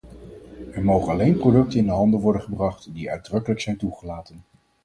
Er 0.71 0.83
mogen 0.83 1.11
alleen 1.11 1.37
producten 1.37 1.79
in 1.79 1.85
de 1.85 1.91
handel 1.91 2.21
worden 2.21 2.41
gebracht 2.41 2.93
die 2.93 3.11
uitdrukkelijk 3.11 3.61
zijn 3.61 3.77
toegelaten. 3.77 4.43